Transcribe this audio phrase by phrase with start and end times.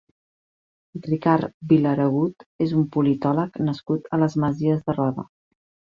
[1.07, 5.27] Ricard Vilaregut és un politòleg nascut a les Masies de Roda.